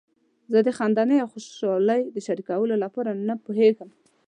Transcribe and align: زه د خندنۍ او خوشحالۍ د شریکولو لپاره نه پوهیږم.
زه 0.51 0.59
د 0.67 0.69
خندنۍ 0.77 1.17
او 1.21 1.27
خوشحالۍ 1.33 2.01
د 2.15 2.17
شریکولو 2.27 2.75
لپاره 2.83 3.11
نه 3.27 3.35
پوهیږم. 3.43 3.89